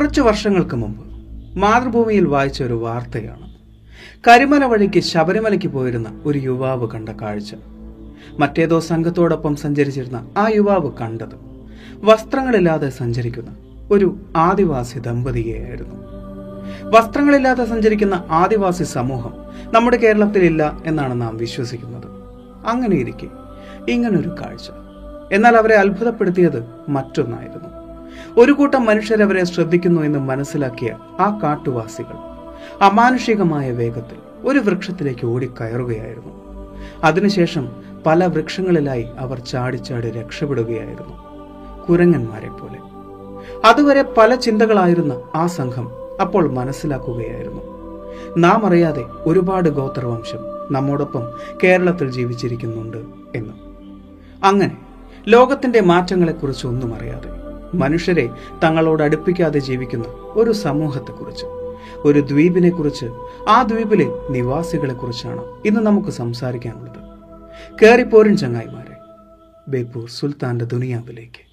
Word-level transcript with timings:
കുറച്ച് 0.00 0.20
വർഷങ്ങൾക്ക് 0.20 0.74
മുമ്പ് 0.74 1.04
മാതൃഭൂമിയിൽ 1.58 2.26
വായിച്ച 2.26 2.62
ഒരു 2.62 2.72
വാർത്തയാണ്. 2.72 3.50
കരിമല 4.28 4.64
വഴിക്ക് 4.64 5.00
ശബരിമലയ്ക്ക് 5.00 5.66
പോയിരുന്ന 5.66 6.20
ഒരു 6.24 6.38
യുവാവ് 6.38 6.90
കണ്ട 6.90 7.08
കാഴ്ച. 7.08 7.54
മറ്റേതോ 8.38 8.80
സംഘത്തോടൊപ്പം 8.80 9.56
സഞ്ചരിച്ചിരുന്ന 9.56 10.28
ആ 10.36 10.48
യുവാവ് 10.48 10.90
കണ്ടത് 11.00 11.36
വസ്ത്രങ്ങളില്ലാതെ 11.94 12.88
സഞ്ചരിക്കുന്ന 12.88 13.56
ഒരു 13.90 14.16
ആദിവാസി 14.36 14.98
ദമ്പതിയെയായിരുന്നു. 14.98 15.94
വസ്ത്രങ്ങളില്ലാതെ 16.82 17.64
സഞ്ചരിക്കുന്ന 17.64 18.24
ആദിവാസി 18.30 18.84
സമൂഹം 18.84 19.34
നമ്മുടെ 19.74 19.96
കേരളത്തിലില്ല 19.96 20.82
എന്നാണ് 20.86 21.20
നാം 21.20 21.36
വിശ്വസിക്കുന്നത്. 21.36 22.08
അങ്ങനെയിരിക്കെ 22.66 23.28
ഇങ്ങനൊരു 23.90 24.28
കാഴ്ച. 24.28 24.70
എന്നാൽ 25.32 25.56
അവരെ 25.56 25.74
അത്ഭുതപ്പെടുത്തിയത് 25.74 26.68
മറ്റൊന്നായിരുന്നു. 26.88 27.79
ഒരു 28.38 28.52
കൂട്ടം 28.52 28.86
മനുഷ്യരവരെ 28.86 29.44
ശ്രദ്ധിക്കുന്നു 29.44 30.02
എന്ന് 30.02 30.18
മനസ്സിലാക്കിയ 30.18 30.96
ആ 31.20 31.40
കാട്ടുവാസികൾ 31.42 32.30
അമാനുഷികമായ 32.82 33.70
വേഗത്തിൽ 33.70 34.18
ഒരു 34.44 34.58
വൃക്ഷത്തിലേക്ക് 34.58 35.26
ഓടിക്കയറുകയായിരുന്നു. 35.26 36.40
അതിനുശേഷം 37.04 37.70
പല 38.06 38.26
വൃക്ഷങ്ങളിലായി 38.26 39.06
അവർ 39.18 39.38
ചാടിച്ചാടി 39.40 40.10
രക്ഷപ്പെടുകയായിരുന്നു 40.10 41.16
കുരങ്ങന്മാരെ 41.88 42.48
പോലെ 42.48 42.78
അതുവരെ 43.66 44.02
പല 44.02 44.34
ചിന്തകളായിരുന്ന 44.34 45.20
ആ 45.34 45.46
സംഘം 45.46 45.90
അപ്പോൾ 46.20 46.50
മനസ്സിലാക്കുകയായിരുന്നു. 46.52 47.60
നാം 48.38 48.66
അറിയാതെ 48.66 49.04
ഒരുപാട് 49.26 49.68
ഗോത്രവംശം 49.68 50.38
നമ്മോടൊപ്പം 50.70 51.22
കേരളത്തിൽ 51.64 52.10
ജീവിച്ചിരിക്കുന്നുണ്ട് 52.10 52.96
എന്ന്. 53.34 53.52
അങ്ങനെ 54.44 54.76
ലോകത്തിന്റെ 55.28 55.80
മാറ്റങ്ങളെക്കുറിച്ച് 55.80 56.66
ഒന്നും 56.66 56.94
അറിയാതെ 56.94 57.49
മനുഷ്യരെ 57.74 58.28
തങ്ങളോട് 58.64 59.02
അടുപ്പിക്കാതെ 59.02 59.58
ജീവിക്കുന്ന 59.58 60.04
ഒരു 60.08 60.50
സമൂഹത്തെക്കുറിച്ച് 60.50 61.46
ഒരു 62.04 62.20
ദ്വീപിനെ 62.20 62.70
കുറിച്ച് 62.70 63.06
ആ 63.48 63.62
ദ്വീപിലെ 63.62 64.06
നിവാസികളെ 64.30 64.94
കുറിച്ചാണ് 64.94 65.44
ഇന്ന് 65.64 65.80
നമുക്ക് 65.80 66.08
സംസാരിക്കാനുള്ളത്. 66.08 67.00
കേറിപ്പോരൻ 67.82 68.36
ചങ്ങായിമാരെ 68.36 68.96
ബേപ്പൂർ 69.68 70.08
സുൽത്താന്റെ 70.08 70.64
ദുനിയാവിലേക്ക്. 70.64 71.49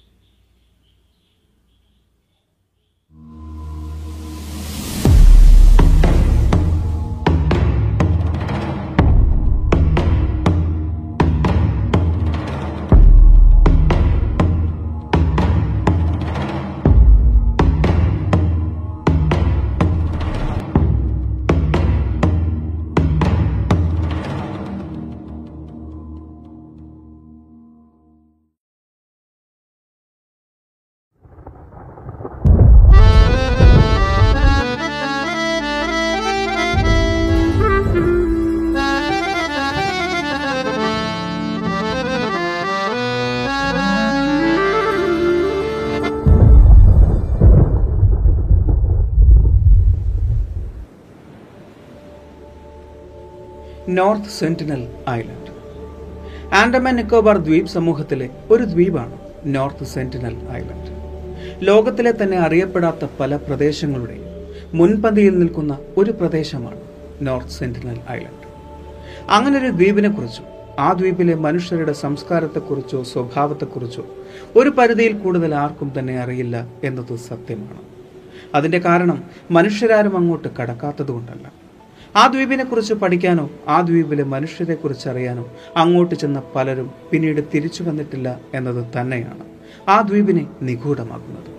North 53.98 54.32
Sentinel 54.38 54.82
Island. 55.10 55.52
Andaman 56.54 56.94
Nicobar 56.96 57.36
ദ്വീപ് 57.38 57.66
സമൂഹത്തിലെ 57.66 58.28
ഒരു 58.50 58.64
ദ്വീപാണ് 58.64 59.16
നോർത്ത് 59.46 59.86
സെന്റിനൽ 59.94 60.34
ഐലൻഡ്. 60.58 60.90
ലോകത്തിലെ 61.68 62.12
തന്നെ 62.22 62.38
അറിയപ്പെടാത്ത 62.38 63.08
പല 63.20 63.36
പ്രദേശങ്ങളുടെയും 63.36 64.26
മുൻപന്തിയിൽ 64.78 65.38
നിൽക്കുന്ന 65.38 65.78
ഒരു 65.96 66.10
പ്രദേശമാണ് 66.10 66.80
നോർത്ത് 67.22 67.50
സെന്റിനൽ 67.50 67.98
ഐലൻഡ്. 68.10 68.46
അങ്ങനൊരു 69.30 69.70
ദ്വീപിനെ 69.80 70.08
കുറിച്ചും 70.08 70.46
ആ 70.78 70.92
ദ്വീപിലെ 70.92 71.34
മനുഷ്യരുടെ 71.46 71.92
സംസ്കാരത്തെക്കുറിച്ചോ 72.04 73.02
സ്വഭാവത്തെക്കുറിച്ചോ 73.02 74.04
ഒരു 74.56 74.70
പരിധിയിൽ 74.78 75.14
കൂടുതൽ 75.18 75.54
ആർക്കും 75.54 75.88
തന്നെ 75.98 76.16
അറിയില്ല 76.24 76.56
എന്നത് 76.84 77.16
സത്യമാണ്. 77.30 77.82
അതിന്റെ 78.54 78.78
കാരണം 78.78 79.18
മനുഷ്യരാരും 79.50 80.16
അങ്ങോട്ട് 80.16 80.48
കടക്കാത്തതുകൊണ്ടല്ല. 80.58 81.46
ആ 82.18 82.26
ദ്വീപിനെ 82.26 82.64
കുറിച്ച് 82.64 82.94
പഠിക്കാനോ 82.94 83.50
ആ 83.68 83.80
ദ്വീപിലെ 83.80 84.24
മനുഷ്യരെ 84.24 84.74
കുറിച്ച് 84.74 85.08
അറിയാനോ 85.08 85.44
അങ്ങോട്ട് 85.76 86.14
ചെന്ന 86.14 86.42
പലരും 86.56 86.90
പിന്നീട് 87.12 87.40
തിരിച്ചു 87.54 87.82
വന്നിട്ടില്ല 87.82 88.40
എന്നത് 88.54 88.86
തന്നെയാണ് 88.96 89.44
ആ 89.88 90.00
ദ്വീപിനെ 90.00 90.46
നിഗൂഢമാക്കുന്നത്. 90.62 91.50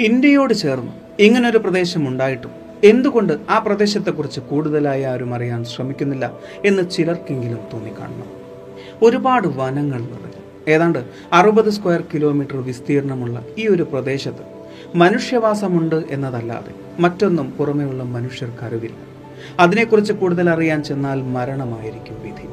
ഇന്ത്യയോട് 0.00 0.54
ചേർന്ന് 0.54 0.92
ഇങ്ങനൊരു 1.22 1.58
പ്രദേശം 1.58 2.08
ഉണ്ടായിട്ടും 2.08 2.50
എന്തുകൊണ്ട് 2.84 3.32
ആ 3.50 3.58
പ്രദേശത്തെക്കുറിച്ച് 3.58 4.40
കൂടുതലായി 4.40 5.02
ആരും 5.02 5.34
അറിയാൻ 5.34 5.64
ശ്രമിക്കുന്നില്ല 5.64 6.26
എന്ന് 6.64 6.90
ചിലർക്കെങ്കിലും 6.90 7.60
തോന്നിക്കാണണം. 7.72 8.30
ഒരുപാട് 9.02 9.48
വനങ്ങൾ 9.48 10.00
നിറഞ്ഞു. 10.00 10.42
ഏതാണ്ട് 10.68 10.98
അറുപത് 11.32 11.70
സ്ക്വയർ 11.70 12.04
കിലോമീറ്റർ 12.14 12.56
വിസ്തീർണമുള്ള 12.56 13.44
ഈ 13.58 13.66
ഒരു 13.66 13.82
പ്രദേശത്ത് 13.82 14.61
മനുഷ്യവാസമുണ്ട് 14.94 16.04
എന്നതല്ലാതെ 16.10 16.72
മറ്റൊന്നും 17.00 17.50
പുറമെയുള്ള 17.50 18.02
മനുഷ്യർക്ക് 18.02 18.64
അറിവില്ല. 18.64 18.96
അതിനെക്കുറിച്ച് 19.60 20.12
കൂടുതൽ 20.12 20.50
അറിയാൻ 20.50 20.82
ചെന്നാൽ 20.82 21.22
മരണമായിരിക്കും 21.22 22.22
വിധി. 22.22 22.48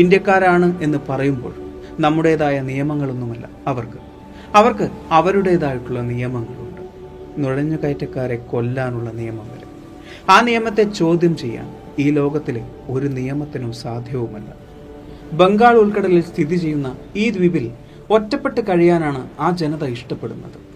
ഇന്ത്യക്കാരാണ് 0.00 0.82
എന്ന് 0.82 0.98
പറയുമ്പോൾ 1.08 1.54
നമ്മുടേതായ 2.00 2.60
നിയമങ്ങളൊന്നുമല്ല 2.60 3.48
അവർക്ക്. 3.66 3.98
അവർക്ക് 4.54 4.90
അവരുടേതായിട്ടുള്ള 5.10 6.00
നിയമങ്ങളുണ്ട്. 6.00 6.82
നുഴഞ്ഞു 7.38 7.76
കയറ്റക്കാരെ 7.84 8.36
കൊല്ലാനുള്ള 8.36 9.10
നിയമം 9.10 9.48
വരെ 9.48 9.68
ആ 10.30 10.40
നിയമത്തെ 10.40 10.82
ചോദ്യം 10.82 11.36
ചെയ്യാൻ 11.36 11.76
ഈ 11.98 12.10
ലോകത്തിലെ 12.10 12.68
ഒരു 12.88 13.06
നിയമത്തിനും 13.06 13.72
സാധ്യവുമല്ല. 13.72 14.54
ബംഗാൾ 15.32 15.76
ഉൾക്കടലിൽ 15.76 16.22
സ്ഥിതി 16.22 16.56
ചെയ്യുന്ന 16.56 16.96
ഈ 17.16 17.30
ദ്വീപിൽ 17.30 17.70
ഒറ്റപ്പെട്ട് 18.10 18.60
കഴിയാനാണ് 18.68 19.30
ആ 19.40 19.50
ജനത 19.50 19.84
ഇഷ്ടപ്പെടുന്നത്. 19.84 20.67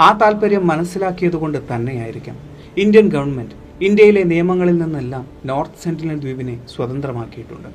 ആ 0.00 0.18
താല്പര്യം 0.20 0.66
മനസ്സിലാക്കിയതുകൊണ്ട് 0.66 1.58
തന്നെയായിരിക്കാം. 1.70 2.36
ഇന്ത്യൻ 2.76 3.08
ഗവൺമെന്റ് 3.08 3.56
ഇന്ത്യയിലെ 3.84 4.22
നിയമങ്ങളിൽ 4.24 4.78
നിന്നെല്ലാം 4.78 5.26
നോർത്ത് 5.46 5.82
സെന്റിനൽ 5.84 6.18
ദ്വീപിനെ 6.20 6.58
സ്വതന്ത്രമാക്കിയിട്ടുണ്ട്. 6.74 7.68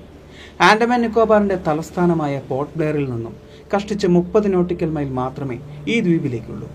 ആൻഡമാൻ 0.61 1.01
നിക്കോബാറിന്റെ 1.01 1.57
തലസ്ഥാനമായ 1.67 2.41
പോർട്ട് 2.49 2.77
ബ്ലെയറിൽ 2.77 3.09
നിന്നും 3.09 3.35
കഷ്ടിച്ച് 3.75 4.07
മുപ്പത് 4.07 4.53
നോട്ടിക്കൽ 4.53 4.89
മൈൽ 4.89 5.09
മാത്രമേ 5.09 5.57
ഈ 5.87 5.99
ദ്വീപിലേക്കുള്ളൂ. 5.99 6.69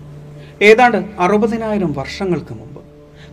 ഏതാണ്ട് 0.61 0.97
അറുപതിനായിരം 1.19 1.91
വർഷങ്ങൾക്ക് 1.91 2.53
മുമ്പ് 2.53 2.81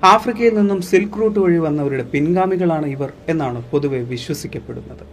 ആഫ്രിക്കയിൽ 0.04 0.54
നിന്നും 0.58 0.82
സിൽക്ക് 0.82 1.20
റൂട്ട് 1.20 1.38
വഴി 1.38 1.58
വന്നവരുടെ 1.58 2.02
പിൻഗാമികളാണ് 2.02 2.86
ഇവർ 2.86 3.12
എന്നാണ് 3.28 3.62
പൊതുവെ 3.70 3.98
വിശ്വസിക്കപ്പെടുന്നത്. 3.98 5.04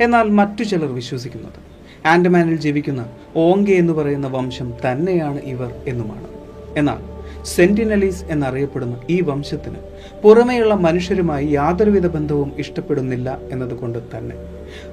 എന്നാൽ 0.00 0.28
മറ്റു 0.40 0.62
ചിലർ 0.62 0.92
വിശ്വസിക്കുന്നത് 0.92 1.60
ആൻഡമാനിൽ 2.06 2.56
ജീവിക്കുന്ന 2.56 3.02
ഓങ്കെ 3.36 3.72
എന്ന് 3.72 3.92
പറയുന്ന 3.92 4.26
വംശം 4.26 4.72
തന്നെയാണ് 4.84 5.40
ഇവർ 5.40 5.70
എന്നുമാണ്. 5.86 6.33
എന്നാൽ 6.76 7.14
സെന്റിനലീസ് 7.44 8.24
എന്നറിയപ്പെടുന്ന 8.24 9.00
ഈ 9.10 9.20
വംശത്തിന് 9.20 9.76
പുറമെയുള്ള 10.22 10.74
മനുഷ്യരുമായി 10.74 11.46
യാതൊരുവിധ 11.46 12.06
ബന്ധവും 12.06 12.52
ഇഷ്ടപ്പെടുന്നില്ല 12.58 13.38
എന്നതുകൊണ്ട് 13.52 13.98
തന്നെ 14.16 14.36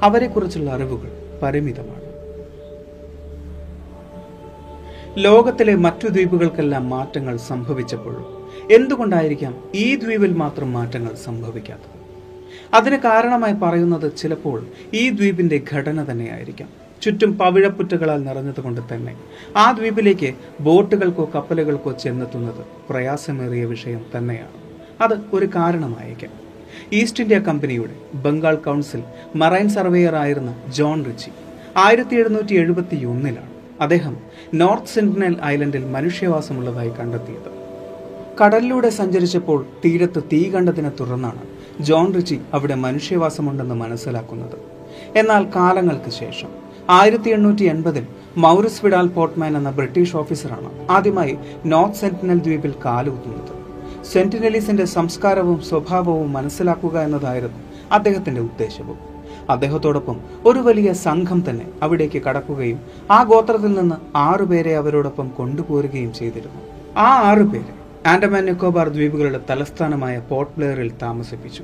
അവരെക്കുറിച്ചുള്ള 0.01 0.71
അറിവുകൾ 0.71 1.11
പരിമിതമാണ്. 1.43 2.11
ലോകത്തിലെ 5.17 5.75
മറ്റു 5.75 6.07
ദ്വീപുകൾക്കെല്ലാം 6.07 6.89
മാറ്റങ്ങൾ 6.89 7.37
സംഭവിച്ചപ്പോഴും 7.37 8.25
എന്തുകൊണ്ടായിരിക്കാം 8.71 9.63
ഈ 9.75 9.95
ദ്വീപിൽ 9.95 10.33
മാത്രം 10.33 10.73
മാറ്റങ്ങൾ 10.73 11.15
സംഭവിക്കാത്തത്? 11.15 12.01
അതിന് 12.73 12.97
കാരണമായി 12.97 13.53
പറയുന്നത് 13.53 14.17
ചിലപ്പോൾ 14.17 14.65
ഈ 14.93 15.09
ദ്വീപിന്റെ 15.09 15.61
ഘടന 15.73 16.11
തന്നെയായിരിക്കാം. 16.11 16.69
ചുറ്റും 17.01 17.37
പവിഴപ്പുറ്റുകളാൽ 17.37 18.23
നിറഞ്ഞതുകൊണ്ട് 18.23 18.81
തന്നെ. 18.93 19.15
ആ 19.57 19.71
ദ്വീപിലേക്ക് 19.71 20.33
ബോട്ടുകൾക്കോ 20.61 21.31
കപ്പലുകൾക്കോ 21.35 21.91
ചെന്നെത്തുന്നത് 21.91 22.65
പ്രയാസമേറിയ 22.89 23.65
വിഷയം 23.65 24.05
തന്നെയാണ്. 24.17 24.55
അത് 25.03 25.19
ഒരു 25.33 25.45
കാരണമായേക്കാം. 25.45 26.31
ഈസ്റ്റ് 26.93 27.23
ഇന്ത്യ 27.23 27.39
കമ്പനിയുടെ 27.39 28.17
ബംഗാൾ 28.17 28.55
കൗൺസിൽ 28.55 29.03
മറൈൻ 29.35 29.69
സർവേയർ 29.69 30.15
ആയിരുന്ന 30.15 30.55
ജോൺ 30.69 31.05
റിച്ചി 31.05 31.31
ആയിരത്തി 31.77 32.15
എഴുന്നൂറ്റി 32.15 32.53
എഴുപത്തി 32.53 33.05
ഒന്നിലാണ് 33.05 33.51
അദ്ദേഹം 33.81 34.17
നോർത്ത് 34.53 34.87
സെന്റിനൽ 34.87 35.35
ഐലൻഡിൽ 35.45 35.85
മനുഷ്യവാസമുള്ളതായി 35.85 36.89
കണ്ടെത്തിയത്. 36.89 37.51
കടലിലൂടെ 38.43 38.89
സഞ്ചരിച്ചപ്പോൾ 38.89 39.65
തീരത്ത് 39.85 40.23
തീ 40.33 40.49
കണ്ടതിനെ 40.49 40.91
തുടർന്നാണ് 40.99 41.41
ജോൺ 41.81 42.13
റിച്ചി 42.15 42.41
അവിടെ 42.53 42.75
മനുഷ്യവാസമുണ്ടെന്ന് 42.75 43.75
മനസ്സിലാക്കുന്നത്. 43.75 44.57
എന്നാൽ 45.17 45.47
കാലങ്ങൾക്ക് 45.55 46.09
ശേഷം 46.09 46.70
ആയിരത്തി 46.91 47.29
എണ്ണൂറ്റി 47.29 47.63
എൺപതിൽ 47.63 48.05
മൗറിസ് 48.37 48.85
വിഡാൽ 48.85 49.07
പോർട്ട്മാൻ 49.07 49.57
എന്ന 49.57 49.69
ബ്രിട്ടീഷ് 49.69 50.15
ഓഫീസറാണ് 50.15 50.91
ആദ്യമായി 50.91 51.37
നോർത്ത് 51.65 51.97
സെന്റിനൽ 51.97 52.39
ദ്വീപിൽ 52.39 52.73
കാലുകുത്തുന്നത് 52.85 53.53
സെന്റിനലീസിന്റെ 54.05 54.85
സംസ്കാരവും 54.85 55.61
സ്വഭാവവും 55.61 56.33
മനസ്സിലാക്കുക 56.33 56.99
എന്നതായിരുന്നു 56.99 57.59
അദ്ദേഹത്തിന്റെ 57.91 58.41
ഉദ്ദേശവും. 58.41 58.97
അദ്ദേഹത്തോടൊപ്പം 59.49 60.17
ഒരു 60.45 60.59
വലിയ 60.59 60.93
സംഘം 60.93 61.45
തന്നെ 61.49 61.65
അവിടേക്ക് 61.83 62.21
കടക്കുകയും 62.21 62.79
ആ 63.11 63.23
ഗോത്രത്തിൽ 63.23 63.73
നിന്ന് 63.73 63.95
ആറുപേരെ 64.15 64.75
അവരോടൊപ്പം 64.77 65.27
കൊണ്ടുപോരുകയും 65.29 66.13
ചെയ്തിരുന്നു. 66.13 66.61
ആ 66.97 67.07
ആറുപേരെ 67.29 67.73
ആൻഡമാൻ 68.09 68.45
നിക്കോബാർ 68.45 68.89
ദ്വീപുകളുടെ 68.89 69.39
തലസ്ഥാനമായ 69.49 70.21
പോർട്ട് 70.29 70.53
ബ്ലെയറിൽ 70.57 70.91
താമസിപ്പിച്ചു. 71.01 71.63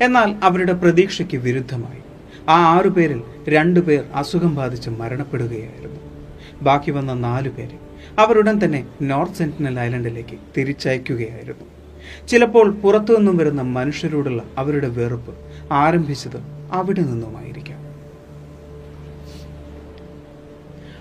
എന്നാൽ 0.00 0.34
അവരുടെ 0.42 0.72
പ്രതീക്ഷയ്ക്ക് 0.72 1.36
വിരുദ്ധമായി. 1.36 2.02
ആ 2.48 2.76
ആറു 2.76 2.88
പേരിൽ 2.88 3.22
രണ്ടു 3.48 3.80
പേർ 3.80 4.04
അസുഖം 4.14 4.54
ബാധിച്ച് 4.54 4.90
മരണപ്പെടുകയായിരുന്നു. 4.90 6.00
ബാക്കി 6.62 6.90
വന്ന 6.90 7.14
നാലു 7.14 7.48
പേരെ 7.48 7.78
അവരുടൻ 8.18 8.60
തന്നെ 8.64 8.86
നോർത്ത് 9.02 9.34
സെന്റിനൽ 9.34 9.80
ഐലൻഡിലേക്ക് 9.80 10.38
തിരിച്ചയക്കുകയായിരുന്നു. 10.58 11.64
ചിലപ്പോൾ 12.28 12.70
പുറത്തു 12.70 13.12
നിന്നും 13.12 13.36
വരുന്ന 13.36 13.62
മനുഷ്യരോടുള്ള 13.62 14.42
അവരുടെ 14.58 14.88
വെറുപ്പ് 14.88 15.34
ആരംഭിച്ചത് 15.72 16.40
അവിടെ 16.72 17.00
നിന്നുമായിരിക്കാം. 17.00 17.92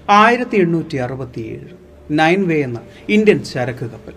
ആയിരത്തി 0.09 0.57
എണ്ണൂറ്റി 0.57 0.97
അറുപത്തിയേഴ് 0.97 1.67
നയൻ 2.11 2.47
വേ 2.47 2.61
എന്ന 2.61 2.79
ഇന്ത്യൻ 3.09 3.43
ചരക്ക് 3.43 3.85
കപ്പൽ 3.85 4.13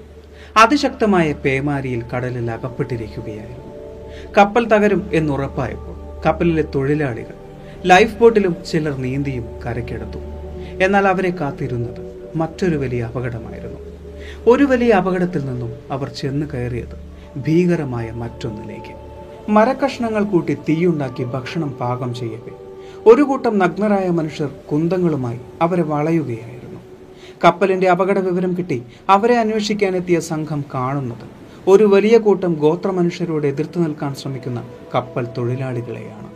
അതിശക്തമായ 0.57 1.33
പേമാരിയിൽ 1.33 2.03
കടലിൽ 2.03 2.51
അകപ്പെട്ടിരിക്കുകയായിരുന്നു. 2.51 3.75
കപ്പൽ 4.39 4.69
തകരും 4.69 5.11
എന്നുറപ്പായപ്പോൾ 5.13 5.94
കപ്പലിലെ 6.25 6.65
തൊഴിലാളികൾ. 6.75 7.35
ലൈഫ് 7.87 8.19
ബോട്ടിലും 8.19 8.55
ചിലർ 8.71 8.95
നീന്തിയും 9.05 9.47
കരക്കെടുത്തു 9.65 10.21
എന്നാൽ 10.85 11.09
അവരെ 11.09 11.31
കാത്തിരുന്നത് 11.31 12.01
മറ്റൊരു 12.37 12.77
വലിയ 12.77 13.03
അപകടമായിരുന്നു. 13.03 13.81
ഒരു 14.53 14.65
വലിയ 14.65 14.93
അപകടത്തിൽ 14.93 15.43
നിന്നും 15.47 15.73
അവർ 15.91 16.09
ചെന്ന് 16.09 16.47
കയറിയത് 16.47 16.97
ഭീകരമായ 17.37 18.11
മറ്റൊന്നിലേക്ക്. 18.11 18.95
മരക്കഷ്ണങ്ങൾ 19.49 20.23
കൂട്ടി 20.25 20.55
തീയുണ്ടാക്കി 20.69 21.25
ഭക്ഷണം 21.25 21.71
പാകം 21.81 22.15
ചെയ്യവേ. 22.15 22.53
ഒരു 23.13 23.23
കൂട്ടം 23.23 23.59
നഗ്നരായ 23.59 24.09
മനുഷ്യർ 24.09 24.51
കുന്തങ്ങളുമായി 24.73 25.41
അവരെ 25.63 25.83
വളയുകയായിരുന്നു. 25.83 26.81
കപ്പലിന്റെ 27.45 27.91
അപകട 27.91 28.19
വിവരം 28.19 28.53
കിട്ടി 28.59 28.83
അവരെ 29.09 29.37
അന്വേഷിക്കാനെത്തിയ 29.39 30.21
സംഘം 30.21 30.65
കാണുന്നത് 30.75 31.27
ഒരു 31.69 31.85
വലിയ 31.85 32.19
കൂട്ടം 32.19 32.55
ഗോത്ര 32.55 32.91
മനുഷ്യരോട് 32.91 33.47
എതിർത്തു 33.47 33.79
നിൽക്കാൻ 33.79 34.15
ശ്രമിക്കുന്ന 34.15 34.65
കപ്പൽ 34.95 35.27
തൊഴിലാളികളെയാണ്. 35.39 36.31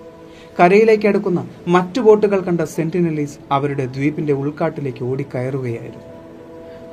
കരയിലേക്ക് 0.61 1.09
അടുക്കുന്ന 1.09 1.49
മറ്റു 1.69 2.01
ബോട്ടുകൾ 2.01 2.41
കണ്ട 2.41 2.61
സെന്റിനലീസ് 2.61 3.39
അവരുടെ 3.53 3.87
ദ്വീപിന്റെ 3.87 4.33
ഉൾക്കാട്ടിലേക്ക് 4.33 5.05
ഓടിക്കയറുകയായിരുന്നു. 5.05 6.07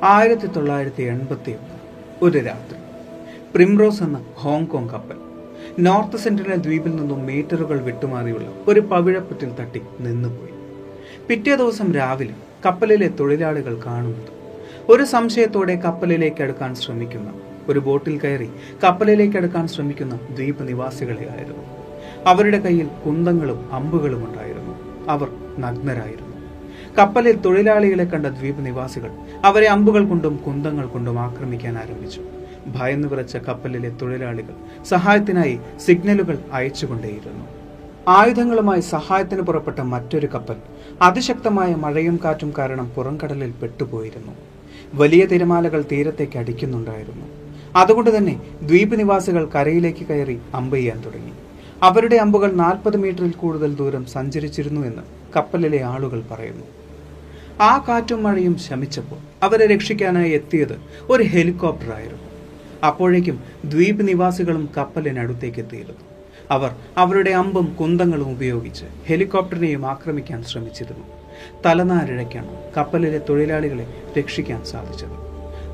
ആയിരത്തി 0.02 0.46
തൊള്ളായിരത്തി 0.46 1.02
എൺപത്തി 1.02 1.50
ഒന്ന് 1.50 1.78
ഒരു 2.22 2.38
രാത്രി. 2.38 2.78
പ്രിംറോസ് 3.54 4.02
എന്ന 4.02 4.24
ഹോങ്കോങ് 4.34 4.88
കപ്പൽ 4.88 5.16
നോർത്ത് 5.78 6.16
സെന്റിനൽ 6.16 6.56
ദ്വീപിൽ 6.56 6.96
നിന്നും 6.96 7.26
മീറ്ററുകൾ 7.26 7.80
വിട്ടുമാറിയുള്ള 7.80 8.48
ഒരു 8.68 8.80
പവിഴപ്പുറ്റിൽ 8.80 9.54
തട്ടി 9.60 9.82
നിന്നുപോയി. 10.00 10.54
പിറ്റേ 11.28 11.56
ദിവസം 11.56 11.94
രാവിലെ 11.94 12.34
കപ്പലിലെ 12.66 13.08
തൊഴിലാളികൾ 13.08 13.80
കാണുന്നത് 13.86 14.32
ഒരു 14.88 15.04
സംശയത്തോടെ 15.04 15.74
കപ്പലിലേക്ക് 15.74 16.42
അടുക്കാൻ 16.42 16.74
ശ്രമിക്കുന്ന 16.74 17.30
ഒരു 17.68 17.78
ബോട്ടിൽ 17.78 18.18
കയറി 18.18 18.48
കപ്പലിലേക്ക് 18.84 19.36
അടുക്കാൻ 19.36 19.68
ശ്രമിക്കുന്ന 19.68 20.16
ദ്വീപ് 20.16 20.68
നിവാസികളെ 20.68 21.30
ആയിരുന്നു. 21.30 21.64
അവരുടെ 22.26 22.58
കയ്യിൽ 22.58 22.86
കുന്തങ്ങളും 23.06 23.72
അമ്പുകളും 23.72 24.24
ഉണ്ടായിരുന്നു. 24.28 24.74
അവർ 25.10 25.28
നഗ്നരായിരുന്നു. 25.58 26.36
കപ്പലിൽ 26.98 27.36
തൊഴിലാളികളെ 27.36 28.04
കണ്ട 28.04 28.26
ദ്വീപ് 28.26 28.66
നിവാസികൾ 28.66 29.10
അവരെ 29.44 29.66
അമ്പുകൾ 29.66 30.08
കൊണ്ടും 30.08 30.36
കുന്തങ്ങൾ 30.36 30.86
കൊണ്ടും 30.86 31.18
ആക്രമിക്കാൻ 31.18 31.78
ആരംഭിച്ചു. 31.78 32.20
ഭയന്നു 32.66 33.08
വിറച്ച 33.08 33.36
കപ്പലിലെ 33.36 33.88
തൊഴിലാളികൾ 33.88 34.84
സഹായത്തിനായി 34.84 35.60
സിഗ്നലുകൾ 35.80 36.38
അയച്ചുകൊണ്ടേയിരുന്നു. 36.52 37.44
ആയുധങ്ങളുമായി 38.08 38.80
സഹായത്തിന് 38.80 39.40
പുറപ്പെട്ട 39.40 39.80
മറ്റൊരു 39.80 40.28
കപ്പൽ 40.34 40.56
അതിശക്തമായ 41.02 41.74
മഴയും 41.74 42.20
കാറ്റും 42.24 42.52
കാരണം 42.58 42.90
പുറംകടലിൽ 42.96 43.50
പെട്ടുപോയിരുന്നു. 43.50 44.32
വലിയ 44.94 45.26
തിരമാലകൾ 45.26 45.84
തീരത്തേക്ക് 45.92 46.38
അടിക്കുന്നുണ്ടായിരുന്നു. 46.38 47.45
അതുകൊണ്ട് 47.76 48.16
തന്നെ 48.16 48.40
ദ്വീപ് 48.62 48.98
നിവാസികൾ 48.98 49.48
കരയിലേക്ക് 49.54 50.06
കയറി 50.06 50.38
അമ്പ് 50.54 50.76
ചെയ്യാൻ 50.76 51.04
തുടങ്ങി. 51.04 51.32
അവരുടെ 51.82 52.16
അമ്പുകൾ 52.16 52.52
നാൽപ്പത് 52.52 52.96
മീറ്ററിൽ 52.96 53.30
കൂടുതൽ 53.30 53.74
ദൂരം 53.74 54.06
സഞ്ചരിച്ചിരുന്നു 54.06 54.86
എന്ന് 54.86 55.02
കപ്പലിലെ 55.36 55.82
ആളുകൾ 55.82 56.24
പറയുന്നു. 56.30 56.64
ആ 57.60 57.84
കാറ്റും 57.88 58.22
മഴയും 58.22 58.58
ശമിച്ചപ്പോൾ 58.58 59.44
അവരെ 59.44 59.66
രക്ഷിക്കാനായി 59.66 60.30
എത്തിയത് 60.30 60.80
ഒരു 61.10 61.22
ഹെലികോപ്റ്റർ 61.22 61.92
ആയിരുന്നു. 61.94 62.22
അപ്പോഴേക്കും 62.86 63.40
ദ്വീപ് 63.64 64.08
നിവാസികളും 64.08 64.68
കപ്പലിനടുത്തേക്ക് 64.76 65.58
എത്തിയിരുന്നു. 65.58 66.00
അവർ 66.50 66.70
അവരുടെ 66.96 67.30
അമ്പും 67.30 67.76
കുന്തങ്ങളും 67.80 68.30
ഉപയോഗിച്ച് 68.30 68.84
ഹെലികോപ്റ്ററിനെയും 69.06 69.86
ആക്രമിക്കാൻ 69.86 70.44
ശ്രമിച്ചിരുന്നു. 70.44 71.06
തലനാരിഴയ്ക്കാണ് 71.66 72.72
കപ്പലിലെ 72.76 73.18
തൊഴിലാളികളെ 73.18 73.94
രക്ഷിക്കാൻ 74.18 74.64
സാധിച്ചത്. 74.64 75.26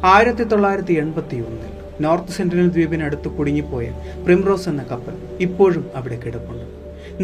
ആയിരത്തി 0.05 0.45
തൊള്ളായിരത്തി 0.45 0.93
എൺപത്തി 0.93 1.37
ഒന്നിൽ 1.37 1.82
നോർത്ത് 2.05 2.37
സെൻട്രൽ 2.37 2.69
ദ്വീപിനടുത്ത് 2.69 3.29
കുടുങ്ങിപ്പോയ 3.29 3.89
പ്രിംറോസ് 4.25 4.69
എന്ന 4.69 4.83
കപ്പൽ 4.83 5.17
ഇപ്പോഴും 5.41 5.85
അവിടെ 5.95 6.19
കിടപ്പുണ്ട്. 6.25 6.67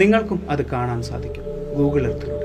നിങ്ങൾക്കും 0.01 0.41
അത് 0.51 0.63
കാണാൻ 0.67 1.03
സാധിക്കും. 1.03 1.45
ഗൂഗിൾ 1.79 2.05
എർത്തിലൂടെ. 2.11 2.45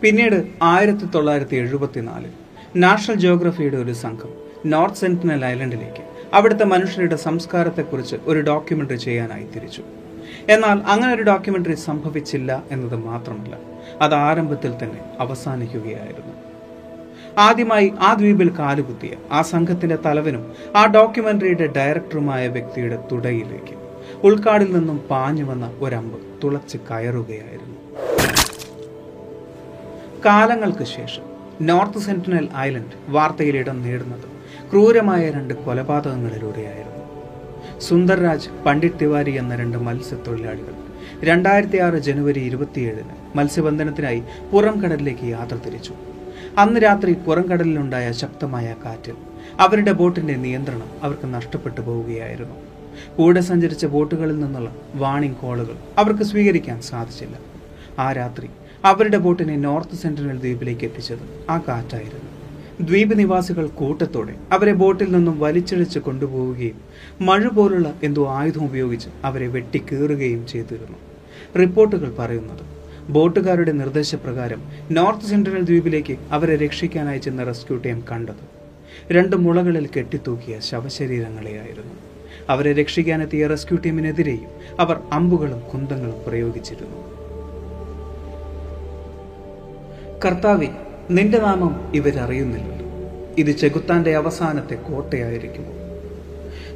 പിന്നീട് 0.00 0.36
ആയിരത്തി 0.62 1.06
തൊള്ളായിരത്തി 1.14 1.56
എഴുപത്തിനാലിൽ 1.56 2.32
നാഷണൽ 2.76 3.16
ജിയോഗ്രഫിയുടെ 3.22 3.76
ഒരു 3.76 3.92
സംഘം 3.92 4.32
നോർത്ത് 4.66 4.96
സെന്റിനൽ 4.96 5.44
ഐലൻഡിലേക്ക് 5.44 6.02
അവിടുത്തെ 6.36 6.64
മനുഷ്യരുടെ 6.64 7.16
സംസ്കാരത്തെക്കുറിച്ച് 7.16 8.16
ഒരു 8.30 8.40
ഡോക്യുമെന്ററി 8.40 8.98
ചെയ്യാനായി 9.06 9.46
തിരിച്ചു. 9.54 9.82
എന്നാൽ 10.52 10.78
അങ്ങനെ 10.92 11.14
ഒരു 11.14 11.22
ഡോക്യുമെന്ററി 11.22 11.76
സംഭവിച്ചില്ല 11.88 12.50
എന്നത് 12.70 12.96
മാത്രമല്ല 13.08 13.54
അത് 14.04 14.14
ആരംഭത്തിൽ 14.14 14.72
തന്നെ 14.82 15.00
അവസാനിക്കുകയായിരുന്നു. 15.20 16.34
ആദ്യമായി 17.38 17.88
ആ 18.00 18.10
ദ്വീപിൽ 18.14 18.50
കാലുകുത്തിയ 18.58 19.14
ആ 19.32 19.42
സംഘത്തിന്റെ 19.52 19.98
തലവനും 20.06 20.44
ആ 20.76 20.82
ഡോക്യുമെന്ററിയുടെ 20.86 21.66
ഡയറക്ടറുമായ 21.78 22.48
വ്യക്തിയുടെ 22.48 22.98
തുടയിലേക്ക് 23.12 23.74
ഉൾക്കാടിൽ 24.24 24.70
നിന്നും 24.76 24.98
പാഞ്ഞു 25.10 25.44
വന്ന 25.44 25.66
ഒരമ്പ് 25.80 26.18
തുളച്ച് 26.44 26.78
കയറുകയായിരുന്നു. 26.90 27.76
കാലങ്ങൾക്ക് 30.26 30.84
ശേഷം 30.84 31.24
നോർത്ത് 31.60 31.98
സെന്റിനൽ 31.98 32.48
ഐലൻഡ് 32.66 32.96
വാർത്തയിൽ 33.08 33.56
ഇടം 33.56 33.82
നേടുന്നത് 33.82 34.35
ക്രൂരമായ 34.70 35.30
രണ്ട് 35.30 35.54
കൊലപാതകങ്ങളിലൂടെയായിരുന്നു. 35.54 37.02
സുന്ദർ 37.80 38.18
രാജ് 38.22 38.48
പണ്ഡിറ്റ് 38.66 39.00
തിവാരി 39.00 39.32
എന്ന 39.32 39.56
രണ്ട് 39.56 39.78
മത്സ്യത്തൊഴിലാളികൾ 39.78 40.74
രണ്ടായിരത്തി 41.24 41.78
ആറ് 41.78 41.94
ജനുവരി 41.94 42.40
ഇരുപത്തിയേഴിന് 42.40 43.14
മത്സ്യബന്ധനത്തിനായി 43.36 44.22
പുറം 44.52 44.82
കടലിലേക്ക് 44.82 45.22
യാത്ര 45.22 45.56
തിരിച്ചു. 45.66 45.94
അന്ന് 46.58 46.80
രാത്രി 46.80 47.12
പുറംകടലിലുണ്ടായ 47.12 48.12
ശക്തമായ 48.12 48.76
കാറ്റ് 48.84 49.12
അവരുടെ 49.60 49.92
ബോട്ടിന്റെ 49.92 50.36
നിയന്ത്രണം 50.36 50.90
അവർക്ക് 51.02 51.34
നഷ്ടപ്പെട്ടു 51.34 51.80
പോവുകയായിരുന്നു. 51.80 52.56
കൂടെ 53.16 53.40
സഞ്ചരിച്ച 53.40 53.86
ബോട്ടുകളിൽ 53.86 54.40
നിന്നുള്ള 54.40 54.70
വാണിംഗ് 54.94 55.36
കോളുകൾ 55.36 55.76
അവർക്ക് 55.98 56.22
സ്വീകരിക്കാൻ 56.22 56.82
സാധിച്ചില്ല. 56.82 57.36
ആ 57.98 58.12
രാത്രി 58.12 58.48
അവരുടെ 58.84 59.18
ബോട്ടിനെ 59.18 59.56
നോർത്ത് 59.56 59.96
സെൻട്രൽ 59.96 60.38
ദ്വീപിലേക്ക് 60.38 60.84
എത്തിച്ചത് 60.84 61.24
ആ 61.50 61.58
കാറ്റായിരുന്നു. 61.68 62.35
ദ്വീപ് 62.80 63.18
നിവാസികൾ 63.18 63.66
കൂട്ടത്തോടെ 63.66 64.34
അവരെ 64.52 64.72
ബോട്ടിൽ 64.72 65.12
നിന്നും 65.12 65.40
വലിച്ചിഴച്ച് 65.40 65.98
കൊണ്ടുപോവുകയും 65.98 66.80
മഴ 67.20 67.48
പോലുള്ള 67.48 67.94
എന്തോ 68.02 68.28
ആയുധം 68.28 68.64
ഉപയോഗിച്ച് 68.64 69.08
അവരെ 69.24 69.46
വെട്ടിക്കീറുകയും 69.46 70.46
ചെയ്തിരുന്നു. 70.46 70.98
റിപ്പോർട്ടുകൾ 71.58 72.14
പറയുന്നത് 72.18 72.64
ബോട്ടുകാരുടെ 73.08 73.72
നിർദ്ദേശപ്രകാരം 73.72 74.62
നോർത്ത് 74.90 75.22
സെൻട്രൽ 75.22 75.62
ദ്വീപിലേക്ക് 75.62 76.16
അവരെ 76.30 76.56
രക്ഷിക്കാനായി 76.56 77.18
ചെന്ന 77.18 77.44
റെസ്ക്യൂ 77.44 77.78
ടീം 77.78 78.02
കണ്ടത്. 78.10 78.44
രണ്ട് 79.12 79.36
മുളകളിൽ 79.36 79.88
കെട്ടിത്തൂക്കിയ 79.96 80.60
ശവശരീരങ്ങളെയായിരുന്നു. 80.60 81.94
അവരെ 82.48 82.72
രക്ഷിക്കാനെത്തിയ 82.72 83.46
റെസ്ക്യൂ 83.46 83.78
ടീമിനെതിരെയും 83.86 84.80
അവർ 84.80 85.00
അമ്പുകളും 85.12 85.60
കുന്തങ്ങളും 85.60 86.20
പ്രയോഗിച്ചിരുന്നു. 86.26 86.98
കർത്താവെ 90.24 90.85
നിന്റെ 91.10 91.38
നാമം 91.38 91.92
ഇവരറിയുന്നില്ലല്ലോ 91.94 92.86
ഇത് 93.38 93.50
ചെകുത്താന്റെ 93.50 94.16
അവസാനത്തെ 94.16 94.74
കോട്ടയായിരിക്കും 94.74 95.64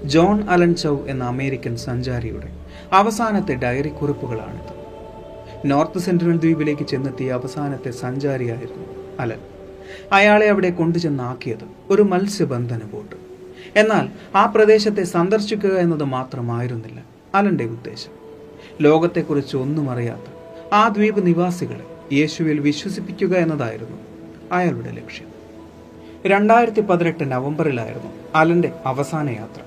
ജോൺ 0.05 0.51
അലൻ 0.51 0.75
ചൗ 0.75 0.99
എന്ന 1.07 1.25
അമേരിക്കൻ 1.25 1.77
സഞ്ചാരിയുടെ 1.77 2.49
അവസാനത്തെ 2.93 3.55
ഡയറി 3.55 3.89
കുറിപ്പുകളാണിത്. 3.89 4.81
നോർത്ത് 5.65 5.99
സെൻട്രൽ 5.99 6.37
ദ്വീപിലേക്ക് 6.39 6.83
ചെന്നെത്തിയ 6.83 7.33
അവസാനത്തെ 7.33 7.91
സഞ്ചാരിയായിരുന്നു 7.91 8.87
അലൻ. 9.21 9.39
അയാളെ 10.13 10.47
അവിടെ 10.47 10.71
കൊണ്ടുചെന്നാക്കിയത് 10.71 11.93
ഒരു 11.93 12.03
മത്സ്യബന്ധന 12.03 12.81
ബോട്ട്. 12.93 13.17
എന്നാൽ 13.77 14.37
ആ 14.37 14.47
പ്രദേശത്തെ 14.47 15.03
സന്ദർശിക്കുക 15.03 15.71
എന്നത് 15.71 16.05
മാത്രമായിരുന്നില്ല 16.05 17.05
അലന്റെ 17.35 17.65
ഉദ്ദേശം. 17.65 18.13
ലോകത്തെക്കുറിച്ച് 18.81 19.57
ഒന്നും 19.57 19.91
അറിയാത്ത 19.91 20.33
ആ 20.75 20.89
ദ്വീപ് 20.89 21.27
നിവാസികളെ 21.27 22.15
യേശുവിൽ 22.15 22.61
വിശ്വസിപ്പിക്കുക 22.61 23.37
എന്നതായിരുന്നു 23.37 24.10
അയാളുടെ 24.53 24.91
ലക്ഷ്യം. 24.91 25.29
രണ്ടായിരത്തി 26.27 26.81
പതിനെട്ട് 26.81 27.33
നവംബറിലായിരുന്നു 27.33 28.11
അലന്റെ 28.35 28.73
അവസാന 28.87 29.31
യാത്ര. 29.31 29.61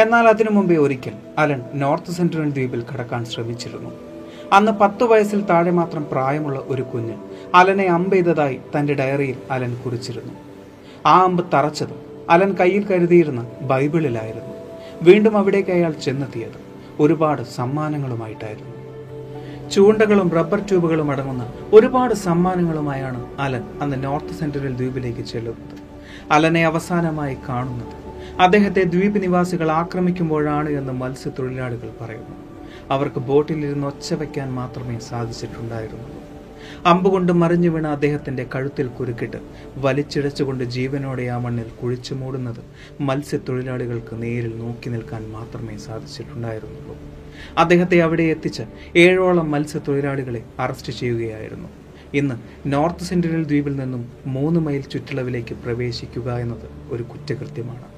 എന്നാൽ 0.00 0.28
അതിനു 0.28 0.50
മുമ്പേ 0.50 0.76
ഒരിക്കൽ 0.76 1.12
അലൻ 1.38 1.62
നോർത്ത് 1.74 2.12
സെൻട്രൽ 2.12 2.50
ദ്വീപിൽ 2.50 2.82
കടക്കാൻ 2.94 3.24
ശ്രമിച്ചിരുന്നു. 3.24 3.90
അന്ന് 4.52 4.72
പത്ത് 4.72 5.04
വയസ്സിൽ 5.04 5.40
താഴെ 5.40 5.70
മാത്രം 5.70 6.06
പ്രായമുള്ള 6.12 6.64
ഒരു 6.66 6.82
കുഞ്ഞ് 6.82 7.14
അലനെ 7.54 7.84
അമ്പെയ്തതായി 7.84 8.60
തന്റെ 8.78 8.94
ഡയറിയിൽ 8.94 9.36
അലൻ 9.50 9.76
കുറിച്ചിരുന്നു. 9.84 10.32
ആ 11.06 11.22
അമ്പ് 11.22 11.52
തറച്ചത് 11.52 11.96
അലൻ 12.30 12.52
കയ്യിൽ 12.52 12.86
കരുതിയിരുന്ന 12.86 13.46
ബൈബിളിലായിരുന്നു. 13.62 14.54
വീണ്ടും 15.02 15.36
അവിടേക്ക് 15.36 15.70
അയാൾ 15.70 15.92
ചെന്നെത്തിയത് 15.92 16.60
ഒരുപാട് 17.00 17.42
സമ്മാനങ്ങളുമായിട്ടായിരുന്നു. 17.42 18.75
ചൂണ്ടകളും 19.72 20.30
റബ്ബർ 20.30 20.68
ട്യൂബുകളും 20.68 21.10
അടങ്ങുന്ന 21.10 21.52
ഒരുപാട് 21.72 22.14
സമ്മാനങ്ങളുമായാണ് 22.14 23.40
അലൻ 23.40 23.62
അന്ന് 23.82 24.04
നോർത്ത് 24.04 24.28
സെൻട്രൽ 24.28 24.74
ദ്വീപിലേക്ക് 24.74 25.20
ചെല്ലുന്നത്. 25.20 25.78
അലനെ 26.30 26.66
അവസാനമായി 26.66 27.36
കാണുന്നത്. 27.48 27.94
അദ്ദേഹത്തെ 28.40 28.82
ദ്വീപ് 28.82 29.22
നിവാസികൾ 29.22 29.70
ആക്രമിക്കുമ്പോഴാണ് 29.70 30.68
എന്ന് 30.68 30.92
മത്സ്യത്തൊഴിലാളികൾ 30.92 31.90
പറയുന്നു. 32.00 32.36
അവർക്ക് 32.90 33.18
ബോട്ടിലിരുന്ന് 33.18 33.86
ഒച്ച 33.86 34.14
വയ്ക്കാൻ 34.14 34.52
മാത്രമേ 34.52 34.98
സാധിച്ചിട്ടുണ്ടായിരുന്നുള്ളൂ. 34.98 36.25
അമ്പുകൊണ്ട് 36.86 37.32
മറിഞ്ഞു 37.32 37.68
വീണ 37.68 37.86
അദ്ദേഹത്തിന്റെ 37.86 38.46
കഴുത്തിൽ 38.54 38.86
കുരുക്കിട്ട് 38.86 39.36
വലിച്ചിഴച്ചുകൊണ്ട് 39.76 40.64
ജീവനോടെ 40.64 41.22
ആ 41.22 41.38
മണ്ണിൽ 41.38 41.68
കുഴിച്ചു 41.82 42.14
മൂടുന്നത് 42.14 42.60
മത്സ്യത്തൊഴിലാളികൾക്ക് 43.00 44.22
നേരിൽ 44.22 44.58
നോക്കി 44.58 44.90
നിൽക്കാൻ 44.90 45.30
മാത്രമേ 45.30 45.76
സാധിച്ചിട്ടുണ്ടായിരുന്നുള്ളൂ. 45.76 46.96
അദ്ദേഹത്തെ 47.58 47.98
അവിടെ 48.00 48.22
എത്തിച്ച് 48.22 48.62
ഏഴോളം 48.96 49.50
മത്സ്യത്തൊഴിലാളികളെ 49.50 50.44
അറസ്റ്റ് 50.58 50.92
ചെയ്യുകയായിരുന്നു. 50.92 51.68
ഇന്ന് 52.14 52.34
നോർത്ത് 52.72 53.04
സെൻട്രൽ 53.04 53.44
ദ്വീപിൽ 53.44 53.76
നിന്നും 53.76 54.12
മൂന്ന് 54.26 54.60
മൈൽ 54.60 54.80
ചുറ്റളവിലേക്ക് 54.80 55.54
പ്രവേശിക്കുക 55.54 56.38
എന്നത് 56.38 56.68
ഒരു 56.90 57.02
കുറ്റകൃത്യമാണ്. 57.02 57.95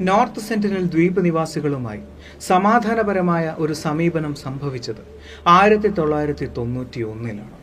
നോർത്ത് 0.00 0.40
സെന്റിനൽ 0.40 0.84
ദ്വീപ് 0.86 1.24
നിവാസികളുമായി 1.24 2.00
സമാധാനപരമായ 2.40 3.54
ഒരു 3.58 3.72
സമീപനം 3.72 4.34
സംഭവിച്ചത് 4.34 5.00
ആയിരത്തി 5.46 5.88
തൊള്ളായിരത്തി 5.88 6.46
തൊണ്ണൂറ്റി 6.46 7.02
ഒന്നിലാണ് 7.02 7.56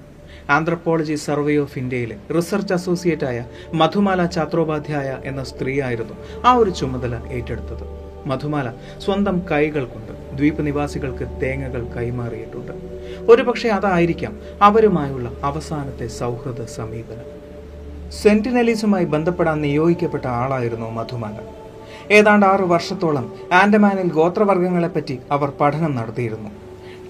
ആന്ത്രപ്പോളജി 0.49 1.15
സർവേ 1.15 1.57
ഓഫ് 1.57 1.79
ഇന്ത്യയിലെ 1.79 2.17
റിസർച്ച് 2.33 3.25
ആയ 3.25 3.45
മധുമാല 3.73 4.25
ചാത്രോപാധ്യായ 4.25 5.17
എന്ന 5.25 5.43
സ്ത്രീയായിരുന്നു 5.43 6.13
ആ 6.45 6.53
ഒരു 6.53 6.69
ചുമതല 6.69 7.15
ഏറ്റെടുത്തത്. 7.31 7.85
മധുമാല 8.25 8.71
സ്വന്തം 9.05 9.41
കൈകൾ 9.51 9.85
കൊണ്ട് 9.85 10.13
ദ്വീപ് 10.37 10.65
നിവാസികൾക്ക് 10.65 11.41
തേങ്ങകൾ 11.41 11.87
കൈമാറിയിട്ടുണ്ട്. 11.97 12.71
ഒരുപക്ഷെ 13.31 13.69
അതായിരിക്കാം 13.69 14.39
അവരുമായുള്ള 14.61 15.31
അവസാനത്തെ 15.43 16.07
സൗഹൃദ 16.07 16.65
സമീപനം. 16.65 17.27
സെന്റിനലീസുമായി 18.11 19.05
ബന്ധപ്പെടാൻ 19.05 19.61
നിയോഗിക്കപ്പെട്ട 19.61 20.27
ആളായിരുന്നു 20.27 20.91
മധുമാല. 20.91 21.54
ഏതാണ്ട് 22.11 22.45
ആറ് 22.45 22.61
വർഷത്തോളം 22.61 23.33
ആൻഡമാനിൽ 23.53 24.11
ഗോത്രവർഗങ്ങളെപ്പറ്റി 24.11 25.19
അവർ 25.31 25.53
പഠനം 25.61 25.95
നടത്തിയിരുന്നു. 25.95 26.49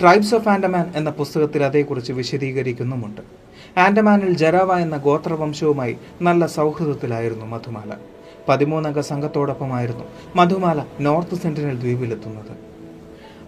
ട്രൈബ്സ് 0.01 0.35
ഓഫ് 0.35 0.49
ആൻഡമാൻ 0.49 0.93
എന്ന 0.95 1.09
പുസ്തകത്തിൽ 1.09 1.63
അതേക്കുറിച്ച് 1.63 2.13
വിശദീകരിക്കുന്നുമുണ്ട്. 2.13 3.21
ആൻഡമാനിൽ 3.77 4.33
ജരാവ 4.37 4.79
എന്ന 4.79 4.97
ഗോത്രവംശവുമായി 4.97 5.97
നല്ല 6.21 6.45
സൗഹൃദത്തിലായിരുന്നു 6.45 7.45
മധുമാല. 7.45 7.93
പതിമൂന്നംഗ 8.49 8.99
സംഘത്തോടൊപ്പമായിരുന്നു 8.99 10.03
മധുമാല 10.35 10.85
നോർത്ത് 10.99 11.35
സെന്റിനൽ 11.35 11.79
ദ്വീപിലെത്തുന്നത്. 11.79 12.75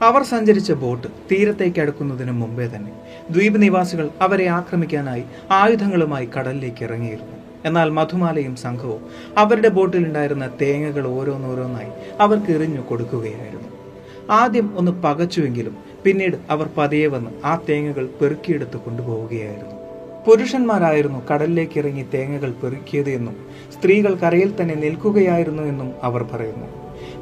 അവർ 0.03 0.23
സഞ്ചരിച്ച 0.23 0.71
ബോട്ട് 0.71 1.07
തീരത്തേക്ക് 1.31 1.79
അടുക്കുന്നതിന് 1.79 2.31
മുമ്പേ 2.31 2.67
തന്നെ 2.67 2.91
ദ്വീപ് 3.31 3.61
നിവാസികൾ 3.61 4.09
അവരെ 4.21 4.47
ആക്രമിക്കാനായി 4.47 5.23
ആയുധങ്ങളുമായി 5.51 6.29
കടലിലേക്ക് 6.37 6.83
ഇറങ്ങിയിരുന്നു. 6.83 7.36
എന്നാൽ 7.65 7.89
മധുമാലയും 7.89 8.55
സംഘവും 8.55 9.01
അവരുടെ 9.37 9.69
ബോട്ടിലുണ്ടായിരുന്ന 9.69 10.49
തേങ്ങകൾ 10.61 11.07
ഓരോന്നോരോന്നായി 11.07 11.91
അവർക്ക് 12.19 12.51
എറിഞ്ഞു 12.51 12.81
കൊടുക്കുകയായിരുന്നു. 12.89 13.67
ആദ്യം 14.31 14.77
ഒന്ന് 14.77 14.91
പകച്ചുവെങ്കിലും 14.91 15.77
പിന്നീട് 16.03 16.35
അവർ 16.49 16.69
പതിയെ 16.77 17.07
വന്ന് 17.07 17.31
ആ 17.45 17.61
തേങ്ങകൾ 17.69 18.09
പെറുക്കിയെടുത്ത് 18.21 18.77
കൊണ്ടുപോവുകയായിരുന്നു. 18.77 19.77
പുരുഷന്മാരായിരുന്നു 20.27 21.23
കടലിലേക്ക് 21.33 21.77
ഇറങ്ങി 21.77 22.05
തേങ്ങകൾ 22.13 22.51
പെറുക്കിയത് 22.51 23.09
എന്നും 23.09 23.35
സ്ത്രീകൾ 23.77 24.15
കരയിൽ 24.15 24.53
തന്നെ 24.61 24.75
നിൽക്കുകയായിരുന്നു 24.75 25.63
എന്നും 25.63 25.93
അവർ 26.03 26.23
പറയുന്നു. 26.23 26.67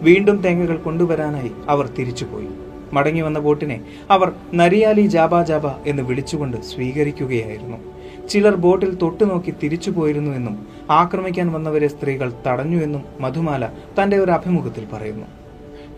വീണ്ടും 0.01 0.41
തേങ്ങകൾ 0.41 0.77
കൊണ്ടുവരാനായി 0.77 1.51
അവർ 1.69 1.89
തിരിച്ചുപോയി. 1.99 2.47
മടങ്ങി 2.93 3.21
വന്ന 3.21 3.39
ബോട്ടിനെ 3.39 3.81
അവർ 4.09 4.31
നരിയാലി 4.53 5.01
ജാബ 5.01 5.41
ജാബ 5.41 5.67
എന്ന് 5.67 6.03
വിളിച്ചുകൊണ്ട് 6.03 6.57
സ്വീകരിക്കുകയായിരുന്നു. 6.57 7.94
ചിലർ 8.29 8.55
ബോട്ടിൽ 8.55 8.95
തൊട്ടുനോക്കി 8.95 9.53
തിരിച്ചു 9.63 9.91
പോയിരുന്നുവെന്നും 9.91 10.67
ആക്രമിക്കാൻ 10.89 11.51
വന്നവരെ 11.51 11.87
സ്ത്രീകൾ 11.87 12.33
തടഞ്ഞുവെന്നും 12.47 13.03
മധുമാല 13.19 13.69
തന്റെ 13.99 14.17
ഒരു 14.17 14.31
അഭിമുഖത്തിൽ 14.31 14.85
പറയുന്നു. 14.93 15.25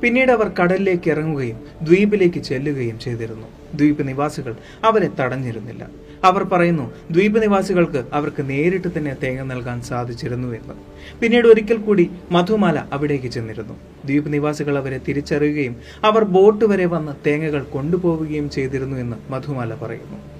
പിന്നീട് 0.01 0.31
അവർ 0.31 0.51
കടലിലേക്ക് 0.59 1.09
ഇറങ്ങുകയും 1.09 1.59
ദ്വീപിലേക്ക് 1.81 2.39
ചെല്ലുകയും 2.39 2.99
ചെയ്തിരുന്നു. 2.99 3.47
ദ്വീപ് 3.75 4.07
നിവാസികൾ 4.07 4.55
അവരെ 4.83 5.09
തടഞ്ഞിരുന്നില്ല. 5.19 5.87
അവർ 6.23 6.43
പറയുന്നു 6.43 6.93
ദ്വീപ് 7.11 7.41
നിവാസികൾക്ക് 7.41 8.05
അവർക്ക് 8.13 8.49
നേരിട്ട് 8.49 8.87
തന്നെ 8.97 9.15
തേങ്ങ 9.23 9.43
നൽകാൻ 9.43 9.81
സാധിച്ചിരുന്നു 9.81 10.47
എന്ന്. 10.47 10.73
പിന്നീട് 11.21 11.47
ഒരിക്കൽ 11.47 11.77
കൂടി 11.77 12.09
മധുമാല 12.31 12.83
അവിടേക്ക് 12.93 13.27
ചെന്നിരുന്നു. 13.27 13.73
ദ്വീപ് 14.05 14.33
നിവാസികൾ 14.33 14.77
അവരെ 14.77 14.97
തിരിച്ചറിയുകയും 15.07 15.75
അവർ 16.03 16.23
ബോട്ട് 16.23 16.65
വരെ 16.65 16.85
വന്ന് 16.85 17.11
തേങ്ങകൾ 17.27 17.63
കൊണ്ടുപോവുകയും 17.63 18.49
ചെയ്തിരുന്നു 18.49 18.97
എന്ന് 18.97 19.31
മധുമാല 19.31 19.75
പറയുന്നു. 19.75 20.36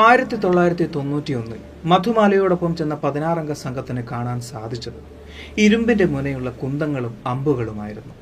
ആയിരത്തി 0.00 0.36
തൊള്ളായിരത്തി 0.36 0.84
തൊണ്ണൂറ്റി 0.94 1.32
ഒന്നിൽ 1.32 1.58
മധുമാലയോടൊപ്പം 1.84 2.76
ചെന്ന 2.76 2.94
പതിനാറംഗ 2.94 3.52
സംഘത്തിന് 3.52 4.02
കാണാൻ 4.12 4.40
സാധിച്ചത് 4.40 5.00
ഇരുമ്പിന്റെ 5.58 6.04
മുനയുള്ള 6.04 6.50
കുന്തങ്ങളും 6.50 7.18
അമ്പുകളുമായിരുന്നു. 7.26 8.14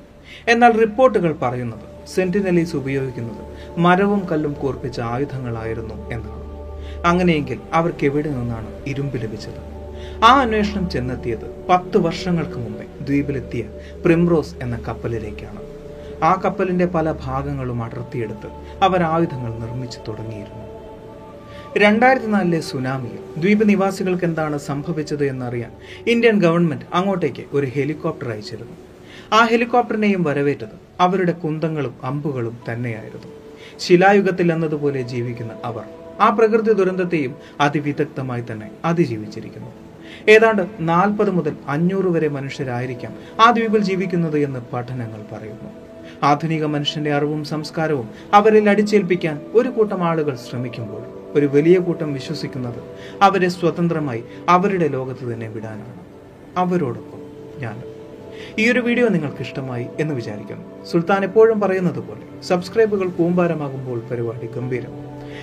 എന്നാൽ 0.49 0.73
റിപ്പോർട്ടുകൾ 0.73 1.33
പറയുന്നത് 1.43 2.07
സെന്റിനലീസ് 2.15 2.77
ഉപയോഗിക്കുന്നത് 2.77 3.43
മരവും 3.79 4.29
കല്ലും 4.33 4.53
കൂർപ്പിച്ച 4.53 5.01
ആയുധങ്ങളായിരുന്നു 5.01 6.11
എന്നാണ്. 6.13 6.47
അങ്ങനെയെങ്കിൽ 7.07 7.59
അവർക്ക് 7.73 8.05
എവിടെ 8.05 8.31
നിന്നാണ് 8.31 8.85
ഇരുമ്പ് 8.87 9.23
ലഭിച്ചത്? 9.23 9.61
ആ 10.25 10.41
അന്വേഷണം 10.41 10.91
ചെന്നെത്തിയത് 10.91 11.67
പത്ത് 11.71 11.99
വർഷങ്ങൾക്ക് 11.99 12.59
മുമ്പേ 12.59 12.87
ദ്വീപിലെത്തിയ 13.01 13.63
പ്രിംറോസ് 14.05 14.55
എന്ന 14.63 14.77
കപ്പലിലേക്കാണ്. 14.89 15.61
ആ 16.25 16.41
കപ്പലിന്റെ 16.45 16.87
പല 16.87 17.13
ഭാഗങ്ങളും 17.13 17.85
അടർത്തിയെടുത്ത് 17.85 18.51
അവർ 18.85 19.03
ആയുധങ്ങൾ 19.03 19.59
നിർമ്മിച്ചു 19.59 19.99
തുടങ്ങിയിരുന്നു. 20.09 20.70
രണ്ടായിരത്തി 21.77 22.27
നാലിലെ 22.27 22.61
സുനാമിയിൽ 22.61 23.41
ദ്വീപ് 23.41 23.69
നിവാസികൾക്ക് 23.69 24.25
എന്താണ് 24.25 24.59
സംഭവിച്ചത് 24.59 25.25
എന്നറിയാൻ 25.25 25.73
ഇന്ത്യൻ 26.07 26.41
ഗവൺമെന്റ് 26.41 26.85
അങ്ങോട്ടേക്ക് 26.95 27.45
ഒരു 27.53 27.67
ഹെലികോപ്റ്റർ 27.67 28.29
അയച്ചിരുന്നു. 28.29 28.73
ആ 29.33 29.45
ഹെലികോപ്റ്ററിനെയും 29.45 30.23
വരവേറ്റത് 30.23 30.75
അവരുടെ 31.01 31.33
കുന്തങ്ങളും 31.33 31.95
അമ്പുകളും 32.05 32.59
തന്നെയായിരുന്നു. 32.73 33.29
ശിലായുഗത്തിൽ 33.79 34.53
എന്നതുപോലെ 34.53 35.03
ജീവിക്കുന്ന 35.03 35.53
അവർ 35.65 35.85
ആ 36.21 36.29
പ്രകൃതി 36.29 36.73
ദുരന്തത്തെയും 36.73 37.35
അതിവിദഗ്ധമായി 37.61 38.45
തന്നെ 38.53 38.71
അതിജീവിച്ചിരിക്കുന്നു. 38.85 39.71
ഏതാണ്ട് 40.29 40.63
നാൽപ്പത് 40.81 41.31
മുതൽ 41.31 41.55
അഞ്ഞൂറ് 41.69 42.07
വരെ 42.07 42.29
മനുഷ്യരായിരിക്കാം 42.29 43.15
ആ 43.41 43.51
ദ്വീപിൽ 43.51 43.83
ജീവിക്കുന്നത് 43.83 44.39
എന്ന് 44.39 44.61
പഠനങ്ങൾ 44.73 45.23
പറയുന്നു. 45.33 45.71
ആധുനിക 46.23 46.65
മനുഷ്യന്റെ 46.65 47.13
അറിവും 47.13 47.45
സംസ്കാരവും 47.45 48.09
അവരിൽ 48.35 48.69
അടിച്ചേൽപ്പിക്കാൻ 48.71 49.41
ഒരു 49.55 49.69
കൂട്ടം 49.69 50.05
ആളുകൾ 50.05 50.37
ശ്രമിക്കുമ്പോൾ 50.37 51.20
ഒരു 51.35 51.47
വലിയ 51.47 51.79
കൂട്ടം 51.79 52.13
വിശ്വസിക്കുന്നത് 52.13 52.83
അവരെ 53.23 53.49
സ്വതന്ത്രമായി 53.49 54.25
അവരുടെ 54.49 54.89
ലോകത്ത് 54.89 55.33
തന്നെ 55.33 55.49
വിടാനാണ്. 55.49 55.95
അവരോടൊപ്പം 56.57 57.21
ഞാൻ. 57.61 57.83
ഈ 58.59 58.71
ഒരു 58.73 58.81
വീഡിയോ 58.81 59.09
നിങ്ങൾക്ക് 59.09 59.41
ഇഷ്ടമായി 59.41 59.87
എന്ന് 60.01 60.15
വിചാരിക്കുന്നു. 60.15 60.85
സുൽത്താൻ 60.85 61.25
എപ്പോഴും 61.25 61.61
പറയുന്നത് 61.61 62.01
പോലെ 62.09 62.43
സബ്സ്ക്രൈബുകൾ 62.43 63.09
കൂമ്പാരമാകുമ്പോൾ 63.09 64.03
പരിപാടി 64.11 64.47
ഗംഭീരം. 64.47 64.93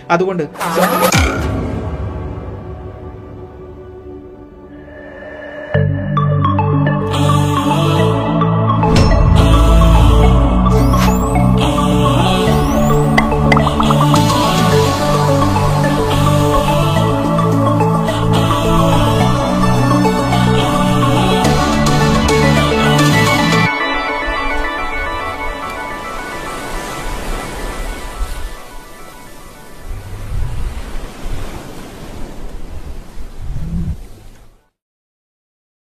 അതുകൊണ്ട് 0.10 0.44